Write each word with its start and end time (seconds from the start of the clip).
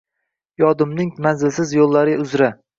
yodimning 0.63 1.13
manzilsiz 1.27 1.77
yo’llari 1.81 2.19
uzra. 2.27 2.53